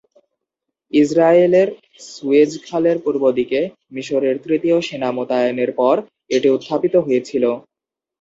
[0.93, 1.69] ইসরাইলের
[2.07, 3.59] সুয়েজ খালের পূর্বদিকে
[3.91, 5.95] মিসরের তৃতীয় সেনা মোতায়েনের পর
[6.31, 7.43] এটি উত্থাপিত হয়েছিল।